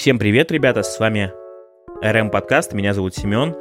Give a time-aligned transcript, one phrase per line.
[0.00, 1.30] Всем привет, ребята, с вами
[2.02, 3.54] РМ Подкаст, меня зовут Семен.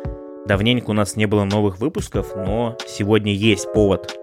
[0.48, 4.18] Давненько у нас не было новых выпусков, но сегодня есть повод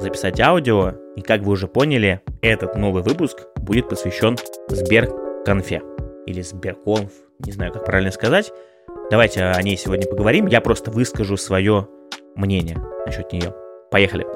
[0.00, 0.94] записать аудио.
[1.14, 4.38] И как вы уже поняли, этот новый выпуск будет посвящен
[4.68, 5.82] Сберконфе
[6.24, 8.50] или Сберконф, не знаю, как правильно сказать.
[9.10, 10.46] Давайте о ней сегодня поговорим.
[10.46, 11.86] Я просто выскажу свое
[12.34, 13.54] мнение насчет нее.
[13.90, 14.26] Поехали.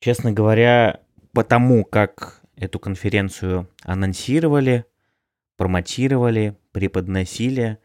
[0.00, 4.84] Честно говоря, потому как эту конференцию анонсировали,
[5.56, 7.78] промотировали, преподносили,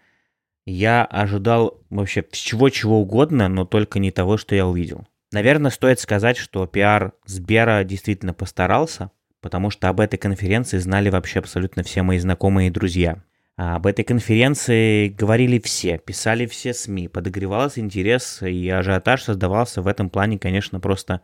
[0.66, 5.08] я ожидал вообще чего-чего угодно, но только не того, что я увидел.
[5.32, 9.12] Наверное, стоит сказать, что пиар Сбера действительно постарался,
[9.42, 13.24] потому что об этой конференции знали вообще абсолютно все мои знакомые и друзья.
[13.58, 19.88] А об этой конференции говорили все, писали все СМИ, подогревался интерес и ажиотаж создавался в
[19.88, 21.22] этом плане, конечно, просто,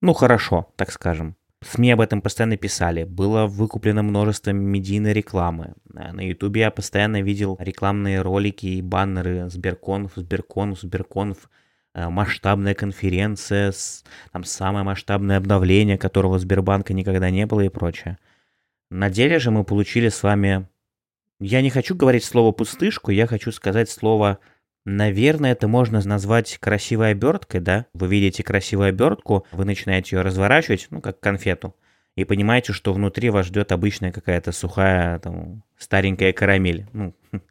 [0.00, 1.36] ну, хорошо, так скажем.
[1.60, 3.04] СМИ об этом постоянно писали.
[3.04, 5.74] Было выкуплено множество медийной рекламы.
[5.94, 11.50] Э, на Ютубе я постоянно видел рекламные ролики и баннеры Сберконф, Сберконф, Сберконф,
[11.94, 13.72] э, масштабная конференция,
[14.32, 18.18] там самое масштабное обновление, которого Сбербанка никогда не было и прочее.
[18.90, 20.68] На деле же мы получили с вами...
[21.40, 24.38] Я не хочу говорить слово «пустышку», я хочу сказать слово
[24.84, 27.86] Наверное, это можно назвать красивой оберткой, да?
[27.92, 31.74] Вы видите красивую обертку, вы начинаете ее разворачивать, ну, как конфету,
[32.18, 36.86] и понимаете, что внутри вас ждет обычная какая-то сухая, там, старенькая карамель.
[36.92, 37.14] Ну,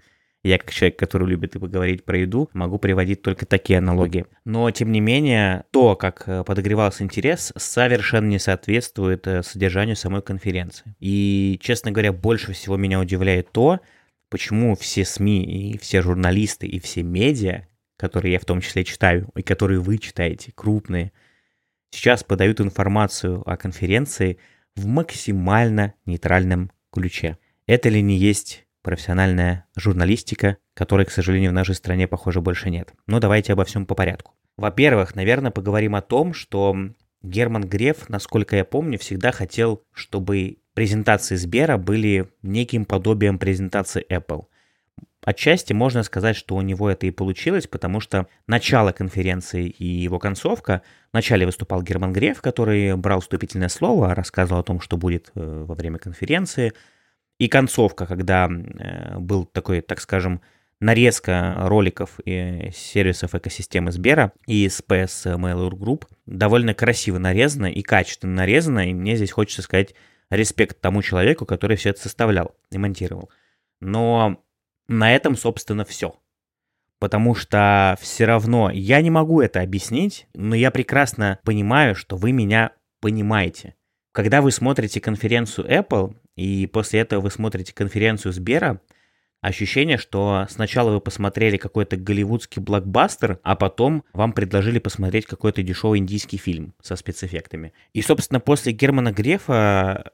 [0.44, 4.25] я как человек, который любит и поговорить про еду, могу приводить только такие аналогии.
[4.44, 10.22] Но, тем не менее, то, как э, подогревался интерес, совершенно не соответствует э, содержанию самой
[10.22, 10.95] конференции.
[11.00, 13.80] И, честно говоря, больше всего меня удивляет то,
[14.30, 19.30] почему все СМИ и все журналисты и все медиа, которые я в том числе читаю,
[19.36, 21.11] и которые вы читаете, крупные,
[21.92, 24.38] сейчас подают информацию о конференции
[24.75, 27.38] в максимально нейтральном ключе.
[27.66, 32.94] Это ли не есть профессиональная журналистика, которой, к сожалению, в нашей стране, похоже, больше нет.
[33.08, 34.33] Но давайте обо всем по порядку.
[34.55, 36.76] Во-первых, наверное, поговорим о том, что
[37.21, 44.45] Герман Греф, насколько я помню, всегда хотел, чтобы презентации Сбера были неким подобием презентации Apple.
[45.26, 50.20] Отчасти можно сказать, что у него это и получилось, потому что начало конференции и его
[50.20, 55.64] концовка, вначале выступал Герман Греф, который брал вступительное слово, рассказывал о том, что будет э,
[55.67, 56.73] во время конференции,
[57.39, 60.42] и концовка, когда э, был такой, так скажем,
[60.80, 68.36] нарезка роликов и сервисов экосистемы Сбера и SPS Mail.ru Group довольно красиво нарезана и качественно
[68.36, 69.95] нарезана, и мне здесь хочется сказать
[70.30, 73.30] респект тому человеку, который все это составлял и монтировал.
[73.80, 74.43] Но
[74.88, 76.15] на этом, собственно, все.
[76.99, 82.32] Потому что все равно я не могу это объяснить, но я прекрасно понимаю, что вы
[82.32, 83.76] меня понимаете.
[84.11, 88.82] Когда вы смотрите конференцию Apple, и после этого вы смотрите конференцию Сбера,
[89.42, 95.99] ощущение, что сначала вы посмотрели какой-то голливудский блокбастер, а потом вам предложили посмотреть какой-то дешевый
[95.99, 97.73] индийский фильм со спецэффектами.
[97.93, 100.14] И, собственно, после Германа Грефа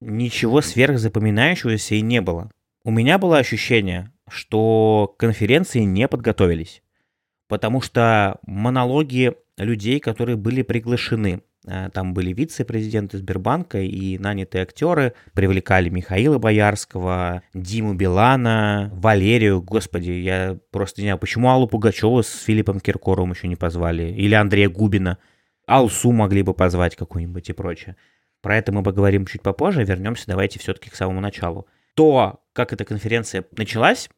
[0.00, 2.50] ничего сверхзапоминающегося и не было.
[2.84, 6.82] У меня было ощущение, что конференции не подготовились,
[7.48, 15.14] потому что монологи людей, которые были приглашены, э, там были вице-президенты Сбербанка и нанятые актеры,
[15.32, 22.42] привлекали Михаила Боярского, Диму Билана, Валерию, господи, я просто не знаю, почему Аллу Пугачеву с
[22.42, 25.18] Филиппом Киркоровым еще не позвали, или Андрея Губина,
[25.66, 27.96] Алсу могли бы позвать какую-нибудь и прочее.
[28.46, 29.82] Про это мы поговорим чуть попозже.
[29.82, 31.66] Вернемся давайте все-таки к самому началу.
[31.94, 34.08] То, как эта конференция началась,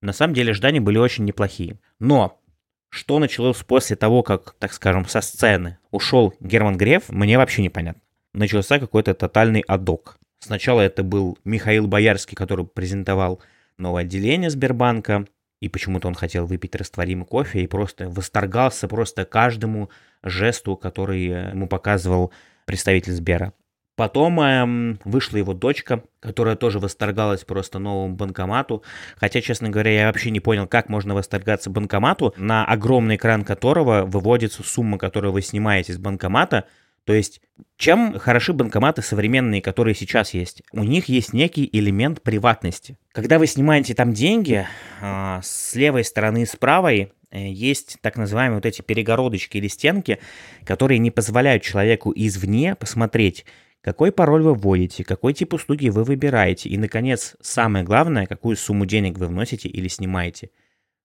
[0.00, 1.80] на самом деле ожидания были очень неплохие.
[1.98, 2.40] Но
[2.88, 8.00] что началось после того, как, так скажем, со сцены ушел Герман Греф, мне вообще непонятно.
[8.32, 10.18] Начался какой-то тотальный адок.
[10.38, 13.42] Сначала это был Михаил Боярский, который презентовал
[13.76, 15.26] новое отделение Сбербанка,
[15.58, 19.90] и почему-то он хотел выпить растворимый кофе и просто восторгался просто каждому
[20.22, 22.32] жесту, который ему показывал
[22.66, 23.52] представитель Сбера.
[23.96, 28.82] Потом эм, вышла его дочка, которая тоже восторгалась просто новому банкомату.
[29.16, 34.04] Хотя, честно говоря, я вообще не понял, как можно восторгаться банкомату, на огромный экран которого
[34.04, 36.64] выводится сумма, которую вы снимаете с банкомата.
[37.04, 37.42] То есть,
[37.76, 40.62] чем хороши банкоматы современные, которые сейчас есть?
[40.72, 42.96] У них есть некий элемент приватности.
[43.12, 44.66] Когда вы снимаете там деньги,
[45.02, 49.66] э, с левой стороны и с правой Э, есть так называемые вот эти перегородочки или
[49.66, 50.20] стенки,
[50.64, 53.44] которые не позволяют человеку извне посмотреть,
[53.84, 58.86] какой пароль вы вводите, какой тип услуги вы выбираете, и, наконец, самое главное, какую сумму
[58.86, 60.48] денег вы вносите или снимаете.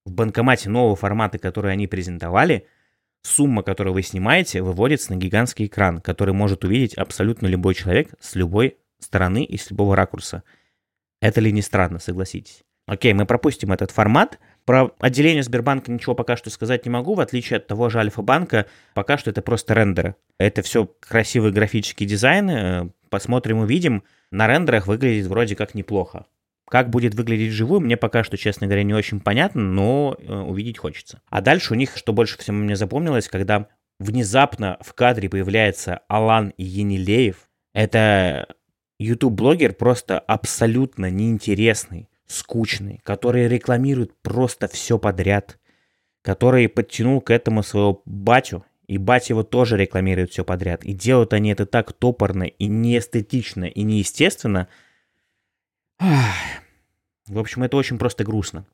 [0.05, 2.67] В банкомате нового формата, который они презентовали,
[3.21, 8.35] сумма, которую вы снимаете, выводится на гигантский экран, который может увидеть абсолютно любой человек с
[8.35, 10.43] любой стороны и с любого ракурса.
[11.21, 12.63] Это ли не странно, согласитесь?
[12.85, 14.39] Окей, мы пропустим этот формат.
[14.69, 18.67] Про отделение Сбербанка ничего пока что сказать не могу, в отличие от того же Альфа-банка,
[18.93, 20.13] пока что это просто рендеры.
[20.37, 24.03] Это все красивые графические дизайны, посмотрим, увидим.
[24.29, 26.27] На рендерах выглядит вроде как неплохо.
[26.67, 30.77] Как будет выглядеть вживую, мне пока что, честно говоря, не очень понятно, но э, увидеть
[30.77, 31.23] хочется.
[31.31, 33.69] А дальше у них, что больше всего мне запомнилось, когда
[33.99, 37.49] внезапно в кадре появляется Алан Енилеев.
[37.73, 38.53] Это
[38.99, 45.59] YouTube-блогер просто абсолютно неинтересный, скучный, который рекламирует просто все подряд,
[46.21, 50.83] который подтянул к этому своего батю, и батя его тоже рекламирует все подряд.
[50.83, 54.67] И делают они это так топорно и неэстетично и неестественно–
[55.99, 58.65] в общем, это очень просто грустно.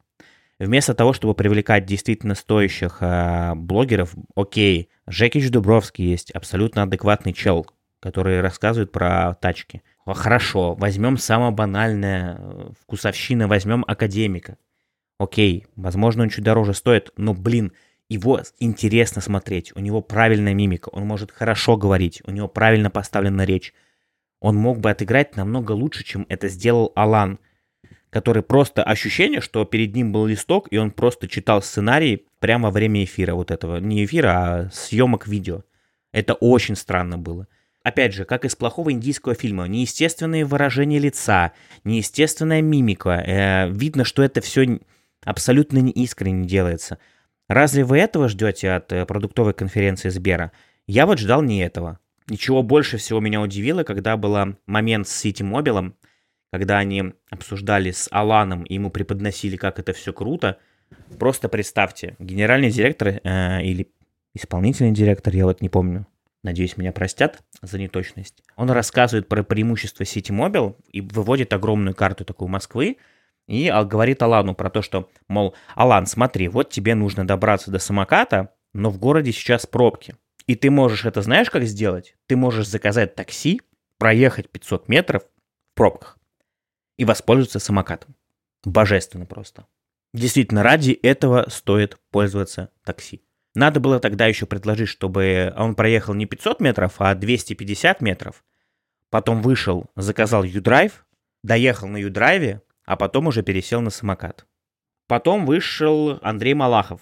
[0.59, 7.67] Вместо того, чтобы привлекать действительно стоящих э, блогеров, окей, Жекич Дубровский есть, абсолютно адекватный чел,
[7.99, 9.81] который рассказывает про тачки.
[10.05, 14.57] Хорошо, возьмем самое банальное, э, вкусовщина, возьмем академика.
[15.17, 17.71] Окей, возможно, он чуть дороже стоит, но, блин,
[18.09, 23.45] его интересно смотреть, у него правильная мимика, он может хорошо говорить, у него правильно поставлена
[23.45, 23.73] речь
[24.45, 27.39] он мог бы отыграть намного лучше, чем это сделал Алан,
[28.11, 32.71] который просто ощущение, что перед ним был листок, и он просто читал сценарий прямо во
[32.71, 33.77] время эфира вот этого.
[33.77, 35.63] Не эфира, а съемок видео.
[36.11, 37.47] Это очень странно было.
[37.85, 41.51] Опять же, как из плохого индийского фильма, неестественные выражения лица,
[41.83, 43.11] неестественная мимика.
[43.11, 44.79] Э, видно, что это все
[45.23, 46.97] абсолютно неискренне делается.
[47.47, 50.51] Разве вы этого ждете от э, продуктовой конференции Сбера?
[50.87, 51.99] Я вот ждал не этого.
[52.27, 55.93] Ничего больше всего меня удивило, когда был момент с City Mobile,
[56.51, 60.57] когда они обсуждали с Аланом и ему преподносили, как это все круто.
[61.19, 63.91] Просто представьте, генеральный директор э, или
[64.33, 66.07] исполнительный директор, я вот не помню,
[66.45, 68.41] надеюсь, меня простят за неточность.
[68.55, 72.97] Он рассказывает про преимущества City Mobile и выводит огромную карту такую Москвы,
[73.47, 78.53] и говорит Алану про то, что, мол, Алан, смотри, вот тебе нужно добраться до самоката,
[78.73, 80.15] но в городе сейчас пробки.
[80.47, 82.15] И ты можешь это, знаешь, как сделать?
[82.27, 83.61] Ты можешь заказать такси,
[83.97, 86.17] проехать 500 метров в пробках
[86.97, 88.15] и воспользоваться самокатом.
[88.63, 89.67] Божественно просто.
[90.13, 93.23] Действительно, ради этого стоит пользоваться такси.
[93.55, 98.43] Надо было тогда еще предложить, чтобы он проехал не 500 метров, а 250 метров.
[99.09, 100.91] Потом вышел, заказал U-Drive,
[101.41, 104.45] доехал на U-Drive, а потом уже пересел на самокат.
[105.07, 106.99] Потом вышел Андрей Малахов.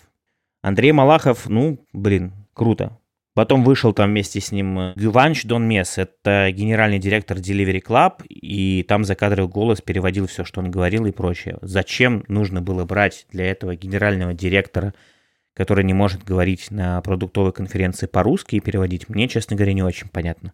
[0.61, 2.99] Андрей Малахов, ну, блин, круто.
[3.33, 8.83] Потом вышел там вместе с ним Гюванч Дон Мес, это генеральный директор Delivery Club, и
[8.83, 11.57] там закадровый голос переводил все, что он говорил и прочее.
[11.61, 14.93] Зачем нужно было брать для этого генерального директора,
[15.53, 20.09] который не может говорить на продуктовой конференции по-русски и переводить, мне, честно говоря, не очень
[20.09, 20.53] понятно.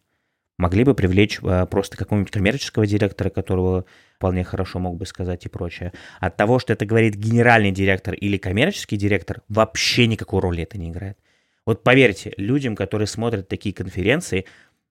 [0.57, 3.85] Могли бы привлечь э, просто какого-нибудь коммерческого директора, которого
[4.17, 5.93] вполне хорошо мог бы сказать и прочее.
[6.19, 10.89] От того, что это говорит генеральный директор или коммерческий директор, вообще никакой роли это не
[10.89, 11.17] играет.
[11.65, 14.45] Вот поверьте, людям, которые смотрят такие конференции,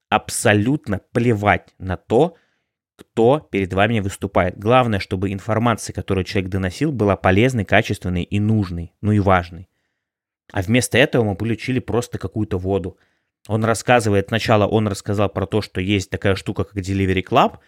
[0.09, 2.37] абсолютно плевать на то,
[2.97, 4.59] кто перед вами выступает.
[4.59, 9.69] Главное, чтобы информация, которую человек доносил, была полезной, качественной и нужной, ну и важной.
[10.53, 12.97] А вместо этого мы получили просто какую-то воду.
[13.47, 17.59] Он рассказывает, сначала он рассказал про то, что есть такая штука, как Delivery Club,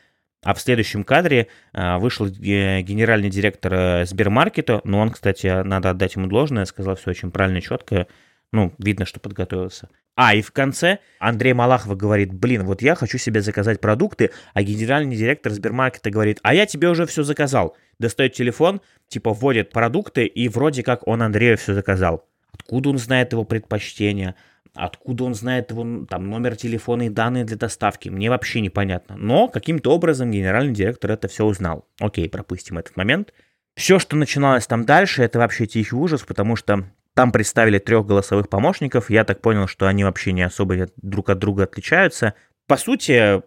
[0.43, 6.17] а в следующем кадре а, вышел генеральный директор э, Сбермаркета, но он, кстати, надо отдать
[6.17, 8.07] ему должное, сказал все очень правильно, четко,
[8.53, 9.91] ну, видно, что подготовился.
[10.17, 14.63] А, и в конце Андрей Малахов говорит, блин, вот я хочу себе заказать продукты, а
[14.63, 17.77] генеральный директор Сбермаркета говорит, а я тебе уже все заказал.
[17.99, 22.27] Достает телефон, типа вводит продукты, и вроде как он Андрею все заказал.
[22.71, 24.37] Откуда он знает его предпочтения?
[24.75, 28.09] Откуда он знает его там, номер телефона и данные для доставки?
[28.09, 29.17] Мне вообще непонятно.
[29.17, 31.89] Но каким-то образом генеральный директор это все узнал.
[31.99, 33.35] Окей, пропустим этот момент.
[33.75, 36.85] Все, что начиналось там дальше, это вообще тихий ужас, потому что
[37.15, 39.11] там представили трех голосовых помощников.
[39.11, 42.35] Я так понял, что они вообще не особо друг от друга отличаются.
[42.71, 43.43] По сути,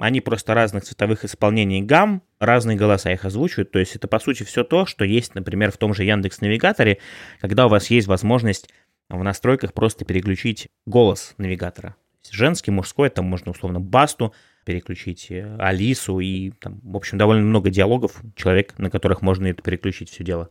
[0.00, 3.72] они просто разных цветовых исполнений гамм, разные голоса их озвучивают.
[3.72, 6.98] То есть это, по сути, все то, что есть, например, в том же Яндекс Навигаторе,
[7.40, 8.68] когда у вас есть возможность
[9.08, 11.96] в настройках просто переключить голос навигатора.
[12.30, 14.32] Женский, мужской, там можно условно басту,
[14.64, 19.60] переключить э, Алису и там, в общем, довольно много диалогов, человек, на которых можно это
[19.60, 20.50] переключить все дело.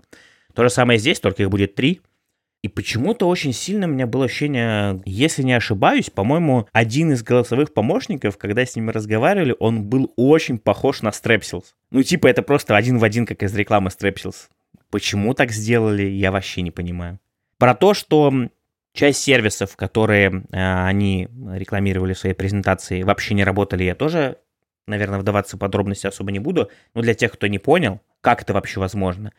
[0.54, 2.02] То же самое здесь, только их будет три,
[2.64, 7.74] и почему-то очень сильно у меня было ощущение, если не ошибаюсь, по-моему, один из голосовых
[7.74, 11.66] помощников, когда с ними разговаривали, он был очень похож на Strepsils.
[11.90, 14.50] Ну, типа, это просто один в один, как из рекламы Strepsils.
[14.92, 17.20] Почему так сделали, я вообще не понимаю.
[17.58, 18.32] Про то, что
[18.94, 24.38] часть сервисов, которые э, они рекламировали в своей презентации, вообще не работали, я тоже
[24.88, 28.54] наверное, вдаваться в подробности особо не буду, но для тех, кто не понял, как это
[28.54, 29.32] вообще возможно.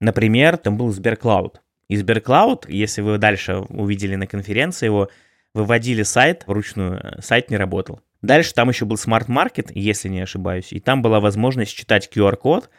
[0.00, 1.60] Например, там был Сберклауд.
[1.90, 5.10] И Сберклауд, если вы дальше увидели на конференции его,
[5.54, 8.00] выводили сайт вручную, сайт не работал.
[8.22, 12.70] Дальше там еще был Market, если не ошибаюсь, и там была возможность читать QR-код,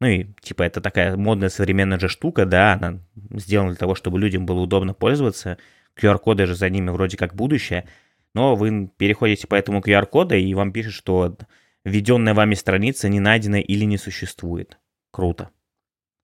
[0.00, 3.00] ну и типа это такая модная современная же штука, да, она
[3.32, 5.58] сделана для того, чтобы людям было удобно пользоваться.
[6.00, 7.88] QR-коды же за ними вроде как будущее,
[8.36, 11.36] но вы переходите по этому QR-коду, и вам пишет, что
[11.84, 14.78] введенная вами страница не найдена или не существует.
[15.10, 15.50] Круто.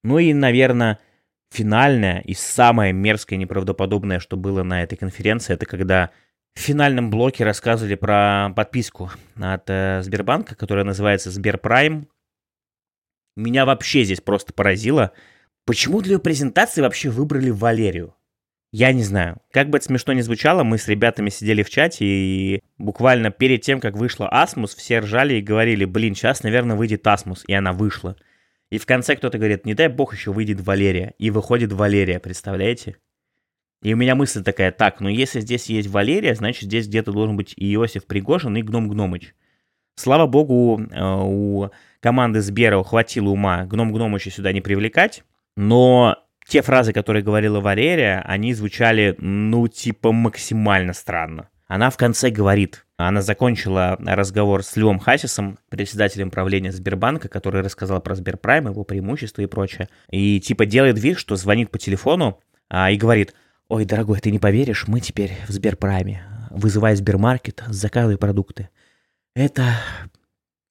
[0.05, 1.01] Ну и, наверное,
[1.57, 6.11] финальное и самое мерзкое и неправдоподобное, что было на этой конференции, это когда
[6.55, 9.11] в финальном блоке рассказывали про подписку
[9.41, 12.09] от э, Сбербанка, которая называется Сберпрайм.
[13.37, 15.13] Меня вообще здесь просто поразило,
[15.65, 18.15] почему для ее презентации вообще выбрали Валерию.
[18.73, 19.39] Я не знаю.
[19.53, 23.63] Как бы это смешно ни звучало, мы с ребятами сидели в чате и буквально перед
[23.63, 27.73] тем, как вышла Асмус, все ржали и говорили, блин, сейчас, наверное, выйдет Асмус, и она
[27.73, 28.17] вышла.
[28.71, 31.15] И в конце кто-то говорит, не дай бог еще выйдет Валерия.
[31.19, 32.97] И выходит Валерия, представляете?
[33.83, 37.37] И у меня мысль такая, так, ну если здесь есть Валерия, значит здесь где-то должен
[37.37, 39.35] быть и Иосиф Пригожин, и Гном Гномыч.
[39.95, 41.71] Слава богу, э, у
[42.01, 45.25] команды Сбера хватило ума Гном Гномыча сюда не привлекать,
[45.57, 46.17] но
[46.49, 51.49] те фразы, которые говорила Валерия, они звучали, ну, типа максимально странно.
[51.67, 58.01] Она в конце говорит, она закончила разговор с Львом Хасисом, председателем правления Сбербанка, который рассказал
[58.01, 59.89] про Сберпрайм, его преимущества и прочее.
[60.11, 63.35] И типа делает вид, что звонит по телефону а, и говорит,
[63.69, 66.23] ой, дорогой, ты не поверишь, мы теперь в Сберпрайме.
[66.51, 68.71] Вызывай Сбермаркет, заказывай продукты.
[69.35, 69.75] Это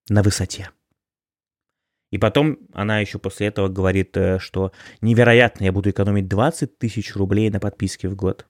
[0.09, 0.69] на высоте.
[2.11, 4.71] И потом она еще после этого говорит, э, что
[5.01, 8.47] невероятно, я буду экономить 20 тысяч рублей на подписке в год.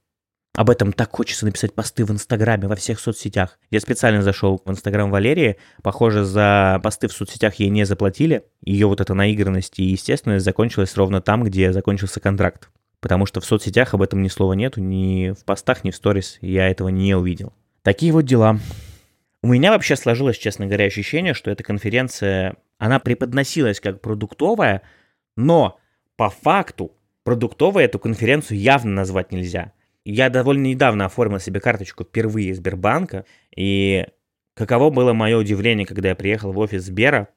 [0.55, 3.59] Об этом так хочется написать посты в Инстаграме, во всех соцсетях.
[3.71, 5.57] Я специально зашел в Инстаграм Валерии.
[5.83, 8.43] Похоже, за посты в соцсетях ей не заплатили.
[8.61, 12.69] Ее вот эта наигранность и естественность закончилась ровно там, где закончился контракт.
[13.01, 16.37] Потому что в соцсетях об этом ни слова нету, ни в постах, ни в сторис
[16.39, 17.51] я этого не увидел.
[17.81, 18.57] Такие вот дела.
[19.43, 24.81] У меня вообще сложилось, честно говоря, ощущение, что эта конференция, она преподносилась как продуктовая,
[25.35, 25.77] но
[26.15, 26.93] по факту
[27.23, 29.73] продуктовой эту конференцию явно назвать нельзя.
[30.05, 34.05] Я довольно недавно оформил себе карточку впервые Сбербанка, и
[34.53, 37.29] каково было мое удивление, когда я приехал в офис Сбера,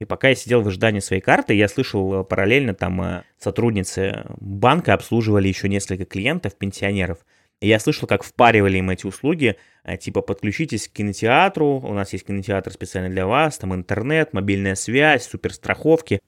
[0.00, 4.24] и пока я сидел в ожидании своей карты, я слышал э, параллельно там э, сотрудницы
[4.40, 7.18] банка обслуживали еще несколько клиентов, пенсионеров.
[7.60, 12.12] И я слышал, как впаривали им эти услуги, э, типа подключитесь к кинотеатру, у нас
[12.12, 16.20] есть кинотеатр специально для вас, там интернет, мобильная связь, суперстраховки.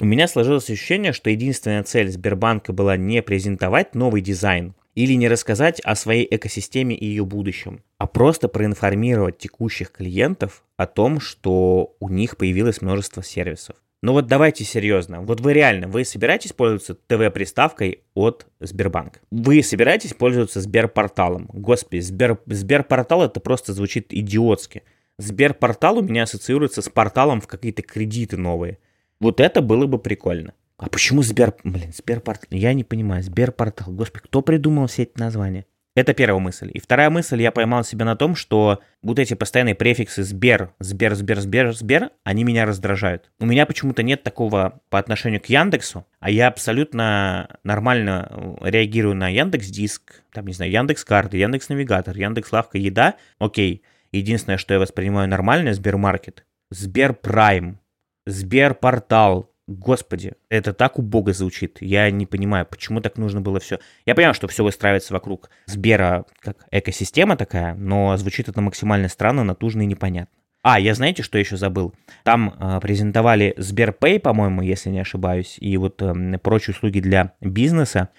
[0.00, 5.28] У меня сложилось ощущение, что единственная цель Сбербанка была не презентовать новый дизайн, или не
[5.28, 11.96] рассказать о своей экосистеме и ее будущем, а просто проинформировать текущих клиентов о том, что
[12.00, 13.76] у них появилось множество сервисов.
[14.04, 15.20] Ну вот давайте серьезно.
[15.22, 19.20] Вот вы реально, вы собираетесь пользоваться ТВ-приставкой от Сбербанк?
[19.30, 21.48] Вы собираетесь пользоваться Сберпорталом?
[21.52, 24.82] Господи, Сбер, Сберпортал это просто звучит идиотски.
[25.18, 28.78] Сберпортал у меня ассоциируется с порталом в какие-то кредиты новые.
[29.20, 30.52] Вот это было бы прикольно.
[30.82, 31.54] А почему Сбер...
[31.62, 32.48] Блин, Сберпортал...
[32.50, 33.22] Я не понимаю.
[33.22, 33.92] Сберпортал.
[33.92, 35.64] Господи, кто придумал все эти названия?
[35.94, 36.72] Это первая мысль.
[36.74, 41.14] И вторая мысль, я поймал себя на том, что вот эти постоянные префиксы Сбер, Сбер,
[41.14, 43.30] Сбер, Сбер, Сбер, они меня раздражают.
[43.38, 49.14] У меня почему-то нет такого по отношению к Яндексу, а я абсолютно нормально э, реагирую
[49.14, 53.14] на Яндекс Диск, там, не знаю, Яндекс Карты, Яндекс Навигатор, Яндекс Лавка, Еда.
[53.38, 53.82] Окей.
[54.10, 57.78] Единственное, что я воспринимаю нормально, Сбермаркет, Сбер Прайм,
[58.26, 61.78] Сбер Портал, Господи, это так убого звучит.
[61.80, 63.78] Я не понимаю, почему так нужно было все.
[64.04, 69.44] Я понимаю, что все выстраивается вокруг Сбера как экосистема такая, но звучит это максимально странно,
[69.44, 70.36] натужно и непонятно.
[70.62, 71.92] А, я знаете, что еще забыл?
[72.22, 78.10] Там э, презентовали Сберпэй, по-моему, если не ошибаюсь, и вот э, прочие услуги для бизнеса.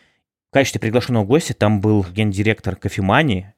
[0.50, 3.53] В качестве приглашенного гостя там был гендиректор кофемании,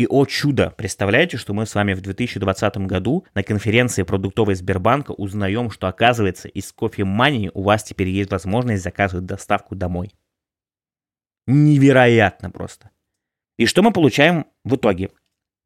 [0.00, 5.10] и о чудо, представляете, что мы с вами в 2020 году на конференции продуктовой Сбербанка
[5.10, 10.14] узнаем, что оказывается из кофемании у вас теперь есть возможность заказывать доставку домой.
[11.46, 12.88] Невероятно просто.
[13.58, 15.10] И что мы получаем в итоге?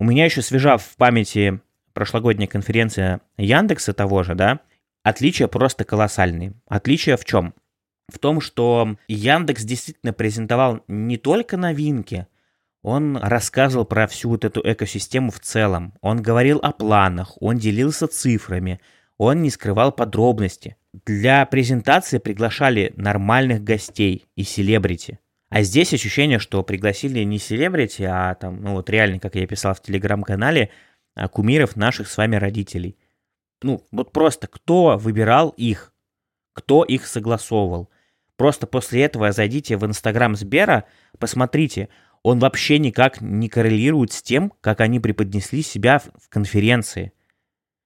[0.01, 1.61] У меня еще свежа в памяти
[1.93, 4.59] прошлогодняя конференция Яндекса того же, да,
[5.05, 6.55] отличия просто колоссальные.
[6.67, 7.55] Отличия в чем?
[8.13, 12.27] В том, что Яндекс действительно презентовал не только новинки,
[12.85, 15.95] он рассказывал про всю вот эту экосистему в целом.
[16.03, 18.79] Он говорил о планах, он делился цифрами,
[19.17, 20.77] он не скрывал подробности.
[21.07, 25.19] Для презентации приглашали нормальных гостей и селебрити.
[25.49, 29.73] А здесь ощущение, что пригласили не селебрити, а там, ну вот реально, как я писал
[29.73, 30.69] в телеграм-канале,
[31.15, 32.99] а кумиров наших с вами родителей.
[33.63, 35.95] Ну, вот просто кто выбирал их?
[36.53, 37.89] Кто их согласовывал?
[38.37, 40.85] Просто после этого зайдите в Инстаграм Сбера,
[41.19, 41.89] посмотрите,
[42.25, 47.13] он вообще никак не коррелирует с тем, как они преподнесли себя в конференции.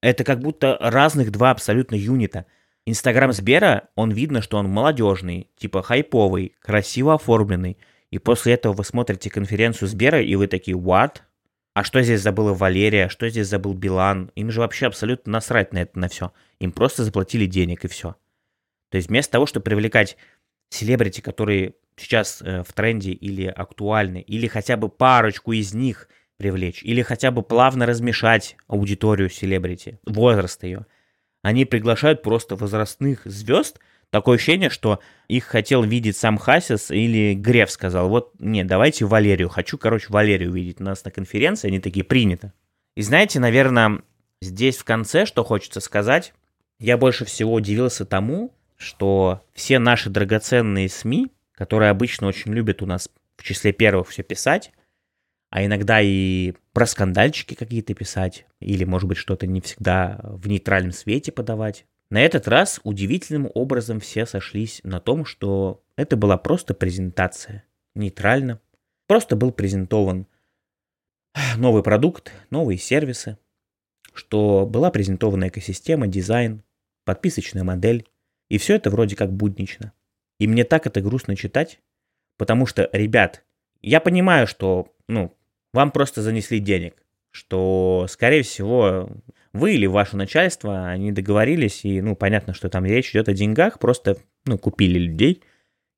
[0.01, 2.45] Это как будто разных два абсолютно юнита.
[2.85, 7.77] Инстаграм Сбера, он видно, что он молодежный, типа хайповый, красиво оформленный.
[8.11, 11.17] И после этого вы смотрите конференцию Сбера, и вы такие, what?
[11.73, 13.09] А что здесь забыла Валерия?
[13.09, 14.31] Что здесь забыл Билан?
[14.35, 16.31] Им же вообще абсолютно насрать на это, на все.
[16.59, 18.15] Им просто заплатили денег, и все.
[18.89, 20.15] То есть вместо того, чтобы привлекать
[20.69, 26.83] селебрити, которые сейчас э, в тренде или актуальны, или хотя бы парочку из них привлечь,
[26.83, 30.85] или хотя бы плавно размешать аудиторию селебрити, возраст ее.
[31.41, 33.79] Они приглашают просто возрастных звезд,
[34.09, 39.49] такое ощущение, что их хотел видеть сам Хасис или Греф сказал, вот, нет, давайте Валерию,
[39.49, 42.53] хочу, короче, Валерию видеть у нас на конференции, они такие, принято.
[42.95, 44.01] И знаете, наверное,
[44.41, 46.33] здесь в конце, что хочется сказать,
[46.79, 51.27] я больше всего удивился тому, что все наши драгоценные СМИ,
[51.59, 54.71] которые обычно очень любят у нас в числе первых все писать,
[55.49, 60.93] а иногда и про скандальчики какие-то писать, или, может быть, что-то не всегда в нейтральном
[60.93, 61.85] свете подавать.
[62.09, 68.61] На этот раз удивительным образом все сошлись на том, что это была просто презентация, нейтрально.
[69.05, 70.27] Просто был презентован
[71.57, 73.37] новый продукт, новые сервисы,
[74.13, 76.63] что была презентована экосистема, дизайн,
[77.03, 78.07] подписочная модель,
[78.47, 79.91] и все это вроде как буднично.
[80.39, 81.79] И мне так это грустно читать,
[82.37, 83.43] потому что, ребят,
[83.81, 85.33] я понимаю, что, ну,
[85.73, 86.95] вам просто занесли денег,
[87.31, 89.09] что, скорее всего,
[89.53, 93.79] вы или ваше начальство, они договорились, и, ну, понятно, что там речь идет о деньгах,
[93.79, 95.43] просто, ну, купили людей,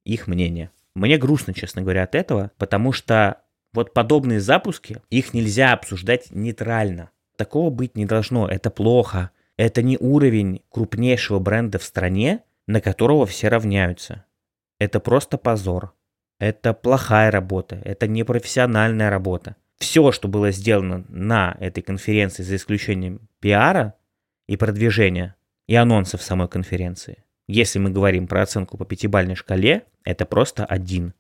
[0.05, 0.71] их мнение.
[0.95, 3.41] Мне грустно, честно говоря, от этого, потому что
[3.73, 7.11] вот подобные запуски, их нельзя обсуждать нейтрально.
[7.37, 9.31] Такого быть не должно, это плохо.
[9.57, 14.25] Это не уровень крупнейшего бренда в стране, на которого все равняются.
[14.81, 15.93] Это просто позор.
[16.39, 19.55] Это плохая работа, это непрофессиональная работа.
[19.77, 23.93] Все, что было сделано на этой конференции, за исключением пиара
[24.47, 25.35] и продвижения,
[25.67, 31.13] и анонсов самой конференции, если мы говорим про оценку по пятибалльной шкале, это просто один.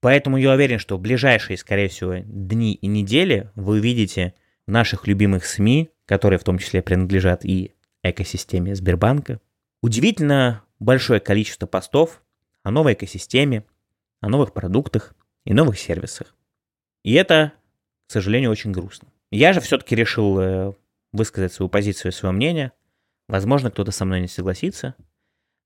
[0.00, 4.34] Поэтому я уверен, что в ближайшие, скорее всего, дни и недели вы увидите
[4.68, 9.40] в наших любимых СМИ, которые в том числе принадлежат и экосистеме Сбербанка.
[9.82, 12.22] Удивительно большое количество постов
[12.62, 13.64] о новой экосистеме,
[14.20, 16.34] о новых продуктах и новых сервисах.
[17.02, 17.52] И это,
[18.06, 19.08] к сожалению, очень грустно.
[19.30, 20.72] Я же все-таки решил э,
[21.12, 22.72] высказать свою позицию, свое мнение.
[23.28, 24.94] Возможно, кто-то со мной не согласится,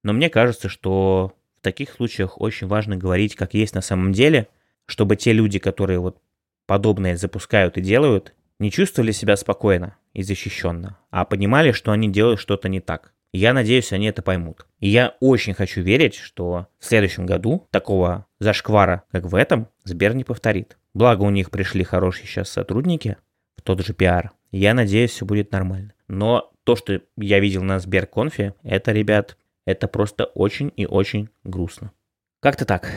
[0.03, 4.49] но мне кажется, что в таких случаях очень важно говорить, как есть на самом деле,
[4.87, 6.21] чтобы те люди, которые вот
[6.67, 12.39] подобное запускают и делают, не чувствовали себя спокойно и защищенно, а понимали, что они делают
[12.39, 13.14] что-то не так.
[13.35, 14.65] Я надеюсь, они это поймут.
[14.79, 20.15] И я очень хочу верить, что в следующем году такого зашквара, как в этом, Сбер
[20.15, 20.79] не повторит.
[20.95, 23.17] Благо у них пришли хорошие сейчас сотрудники,
[23.57, 24.31] в тот же пиар.
[24.53, 25.95] Я надеюсь, все будет нормально.
[26.07, 31.91] Но то, что я видел на Сберконфе, это, ребят, это просто очень и очень грустно.
[32.39, 32.89] Как-то так.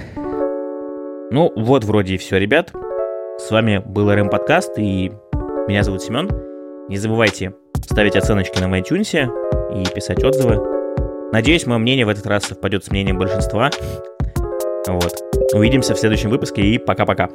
[1.32, 2.72] Ну, вот вроде и все, ребят.
[3.40, 5.12] С вами был РМ Подкаст, и
[5.68, 6.30] меня зовут Семен.
[6.90, 10.60] Не забывайте ставить оценочки на iTunes и писать отзывы.
[11.32, 13.70] Надеюсь, мое мнение в этот раз совпадет с мнением большинства.
[14.88, 15.14] Вот.
[15.54, 17.30] Увидимся в следующем выпуске и пока-пока.